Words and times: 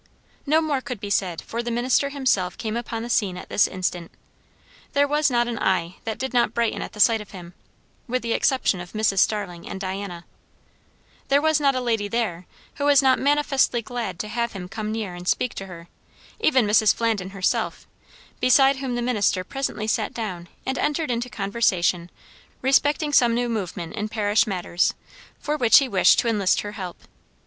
No 0.47 0.61
more 0.61 0.81
could 0.81 0.99
be 0.99 1.11
said, 1.11 1.41
for 1.43 1.61
the 1.61 1.69
minister 1.69 2.09
himself 2.09 2.57
came 2.57 2.75
upon 2.75 3.03
the 3.03 3.07
scene 3.09 3.37
at 3.37 3.49
this 3.49 3.67
instant. 3.67 4.09
There 4.93 5.07
was 5.07 5.29
not 5.29 5.47
an 5.47 5.59
eye 5.59 5.97
that 6.05 6.17
did 6.17 6.33
not 6.33 6.55
brighten 6.55 6.81
at 6.81 6.93
the 6.93 6.99
sight 6.99 7.21
of 7.21 7.29
him, 7.29 7.53
with 8.07 8.23
the 8.23 8.33
exception 8.33 8.79
of 8.81 8.93
Mrs. 8.93 9.19
Starling 9.19 9.69
and 9.69 9.79
Diana; 9.79 10.25
there 11.27 11.39
was 11.39 11.59
not 11.59 11.75
a 11.75 11.79
lady 11.79 12.07
there 12.07 12.47
who 12.77 12.85
was 12.85 13.03
not 13.03 13.19
manifestly 13.19 13.83
glad 13.83 14.17
to 14.17 14.27
have 14.27 14.53
him 14.53 14.67
come 14.67 14.91
near 14.91 15.13
and 15.13 15.27
speak 15.27 15.53
to 15.53 15.67
her; 15.67 15.87
even 16.39 16.65
Mrs. 16.65 16.95
Flandin 16.95 17.29
herself, 17.29 17.85
beside 18.39 18.77
whom 18.77 18.95
the 18.95 19.03
minister 19.03 19.43
presently 19.43 19.85
sat 19.85 20.15
down 20.15 20.49
and 20.65 20.79
entered 20.79 21.11
into 21.11 21.29
conversation 21.29 22.09
respecting 22.63 23.13
some 23.13 23.35
new 23.35 23.47
movement 23.47 23.93
in 23.93 24.09
parish 24.09 24.47
matters, 24.47 24.95
for 25.39 25.57
which 25.57 25.77
he 25.77 25.87
wished 25.87 26.17
to 26.17 26.27
enlist 26.27 26.61
her 26.61 26.71
help. 26.71 27.03